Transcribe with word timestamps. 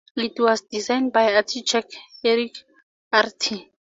It 0.15 0.39
was 0.39 0.61
designed 0.61 1.13
by 1.13 1.31
architect 1.35 1.95
Erkki 2.25 2.63
Aarti. 3.13 3.67